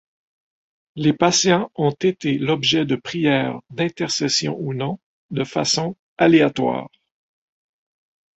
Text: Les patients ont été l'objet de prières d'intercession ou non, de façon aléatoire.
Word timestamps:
Les 0.95 1.13
patients 1.13 1.69
ont 1.75 1.91
été 1.91 2.39
l'objet 2.39 2.85
de 2.85 2.95
prières 2.95 3.61
d'intercession 3.69 4.57
ou 4.59 4.73
non, 4.73 4.97
de 5.29 5.43
façon 5.43 5.95
aléatoire. 6.17 6.89